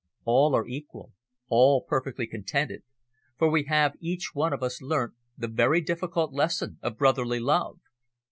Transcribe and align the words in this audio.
All 0.23 0.55
are 0.55 0.65
equal, 0.67 1.13
all 1.47 1.83
perfectly 1.83 2.25
contented, 2.25 2.81
for 3.37 3.51
we 3.51 3.65
have 3.65 3.93
each 3.99 4.31
one 4.33 4.51
of 4.51 4.63
us 4.63 4.81
learnt 4.81 5.13
the 5.37 5.47
very 5.47 5.79
difficult 5.79 6.33
lesson 6.33 6.79
of 6.81 6.97
brotherly 6.97 7.39
love." 7.39 7.77